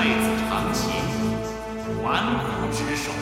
[0.00, 0.12] 太子
[0.48, 0.88] 长琴，
[2.02, 3.12] 玩虎职守，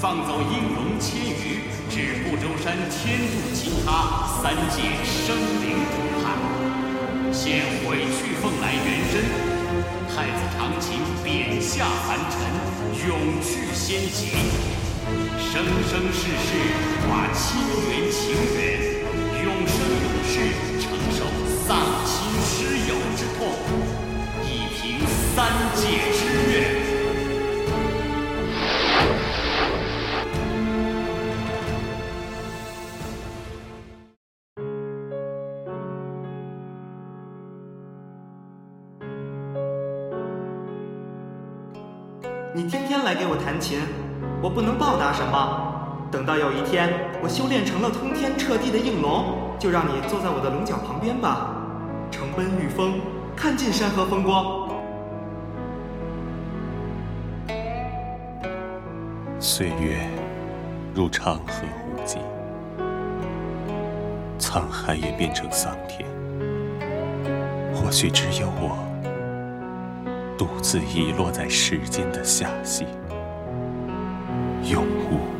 [0.00, 6.34] 放走应龙千余，至不周山天柱倾塌，三界生灵涂炭，
[7.32, 9.22] 现毁去凤来元身。
[10.10, 12.34] 太子长琴贬下凡尘，
[13.06, 14.34] 永去仙籍，
[15.38, 16.50] 生生世世
[17.06, 19.06] 化亲缘情缘，
[19.44, 20.35] 永生永世
[42.56, 43.78] 你天天来给我弹琴，
[44.40, 46.08] 我不能报答什么。
[46.10, 46.88] 等到有一天
[47.22, 51.54] 我修炼成了通天彻地的应龙，就让你坐在我的龙角旁边吧，
[52.10, 52.98] 乘奔御风，
[53.36, 54.70] 看尽山河风光。
[59.38, 60.08] 岁月
[60.94, 62.16] 如长河无际，
[64.38, 66.08] 沧海也变成桑田。
[67.74, 68.95] 或许只有我。
[70.38, 72.84] 独自遗落在时间的罅隙，
[74.70, 75.35] 永无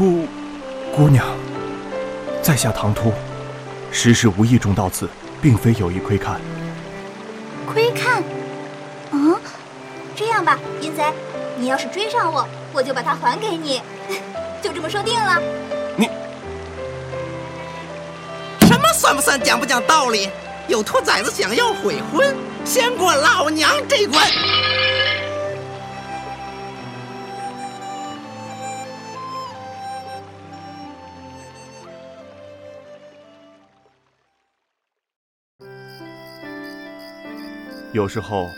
[0.00, 0.26] 姑
[0.96, 1.26] 姑娘，
[2.40, 3.12] 在下唐突，
[3.92, 5.06] 实是无意中到此，
[5.42, 6.40] 并非有意窥看。
[7.70, 8.24] 窥看？
[9.10, 9.38] 嗯，
[10.16, 11.02] 这样吧，淫贼，
[11.58, 13.82] 你要是追上我，我就把它还给你，
[14.62, 15.38] 就这么说定了。
[15.96, 16.08] 你
[18.62, 20.30] 什么算不算讲不讲道理？
[20.66, 22.34] 有兔崽子想要悔婚，
[22.64, 24.18] 先过老娘这关。
[37.92, 38.48] 有时候，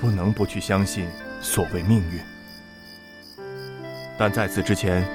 [0.00, 1.06] 不能不去相信
[1.42, 2.20] 所谓命运。
[4.18, 5.06] 但在此之前，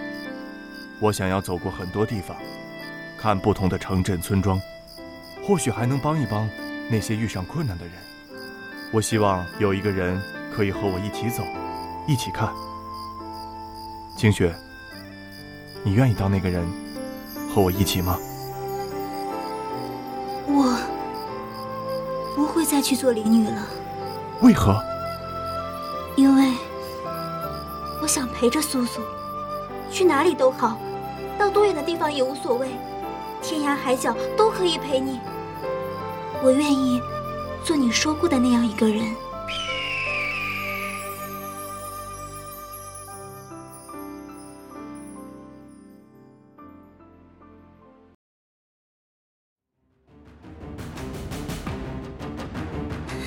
[0.99, 2.37] 我想要走过很多地方，
[3.17, 4.61] 看不同的城镇村庄，
[5.43, 6.47] 或许还能帮一帮
[6.91, 7.93] 那些遇上困难的人。
[8.91, 10.21] 我希望有一个人
[10.55, 11.43] 可以和我一起走，
[12.07, 12.49] 一起看。
[14.15, 14.53] 清雪，
[15.83, 16.63] 你愿意当那个人，
[17.49, 18.17] 和我一起吗？
[20.47, 20.79] 我
[22.35, 23.65] 不会再去做灵女了，
[24.41, 24.75] 为何？
[26.17, 26.51] 因为
[28.01, 29.01] 我想陪着苏苏，
[29.89, 30.77] 去哪里都好，
[31.39, 32.71] 到多远的地方也无所谓，
[33.41, 35.19] 天涯海角都可以陪你。
[36.43, 37.01] 我愿意
[37.63, 39.14] 做你说过的那样一个人。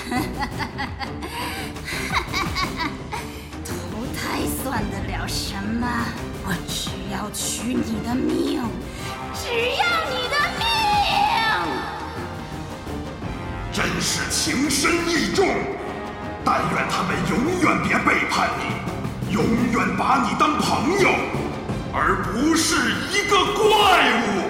[0.09, 2.89] 哈哈哈哈哈哈
[3.67, 3.71] 投
[4.17, 5.87] 胎算得了什么？
[6.45, 8.63] 我只要取你的命，
[9.35, 10.65] 只要你的命！
[13.71, 15.47] 真是情深意重，
[16.43, 18.65] 但愿他们永远别背叛你，
[19.31, 21.11] 永远把你当朋友，
[21.93, 23.69] 而不是一个怪
[24.23, 24.48] 物。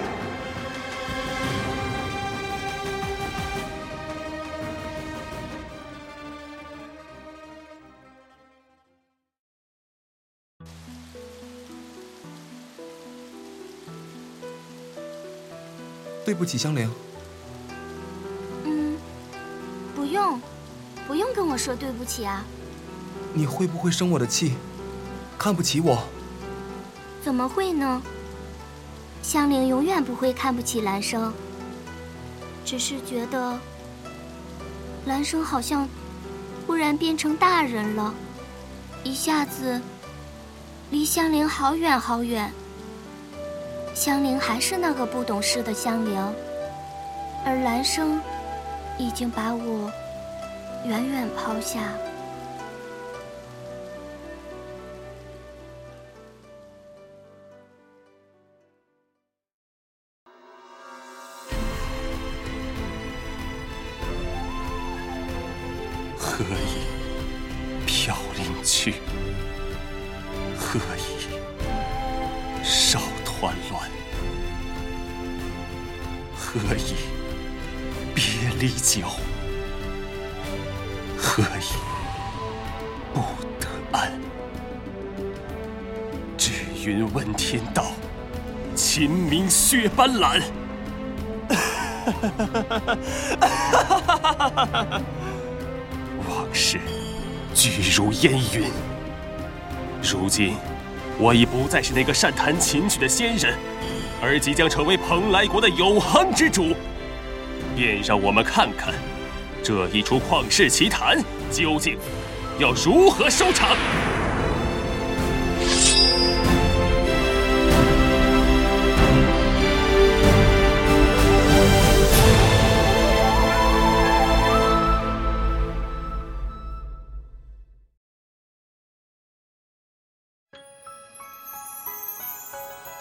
[16.29, 16.87] 对不起，香菱。
[18.63, 18.95] 嗯，
[19.95, 20.39] 不用，
[21.07, 22.45] 不用跟我说对不起啊。
[23.33, 24.53] 你会不会生我的气，
[25.39, 26.03] 看不起我？
[27.23, 27.99] 怎么会呢？
[29.23, 31.33] 香菱永远不会看不起兰生，
[32.63, 33.57] 只是觉得
[35.07, 35.89] 兰生好像
[36.67, 38.13] 忽然变成大人了，
[39.03, 39.81] 一下子
[40.91, 42.53] 离香菱好远好远。
[43.99, 46.17] 香菱还是那个不懂事的香菱，
[47.45, 48.17] 而兰生
[48.97, 49.91] 已经把我
[50.85, 51.81] 远远抛下。
[66.17, 68.93] 何以飘零去？
[70.57, 71.27] 何以
[73.39, 73.89] 少团乱？
[76.35, 76.95] 何以
[78.13, 78.25] 别
[78.59, 79.07] 离久？
[81.17, 81.71] 何以
[83.13, 83.21] 不
[83.59, 84.11] 得安？
[86.37, 86.51] 只
[86.83, 87.93] 云问天道，
[88.75, 90.41] 秦明血斑斓。
[96.27, 96.77] 往事
[97.53, 98.69] 俱如烟云。
[100.01, 100.57] 如今，
[101.21, 103.53] 我已不再是那个善弹琴曲的仙人，
[104.21, 106.73] 而即将成为蓬莱国的永恒之主。
[107.75, 108.93] 便让我们看看，
[109.61, 111.21] 这一出旷世奇谈
[111.51, 111.97] 究竟
[112.57, 113.75] 要如何收场。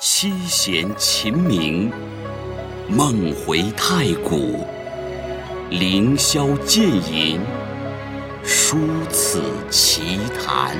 [0.00, 1.90] 七弦琴鸣，
[2.88, 4.64] 梦回太古；
[5.70, 7.40] 凌霄剑吟，
[8.44, 8.78] 书
[9.10, 10.76] 此奇谈。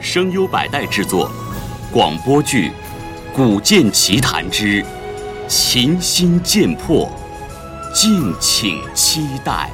[0.00, 1.30] 声优百代制作，
[1.92, 2.72] 广播剧
[3.32, 4.84] 《古剑奇谭之
[5.46, 7.08] 琴心剑魄》，
[7.94, 9.70] 敬请期待。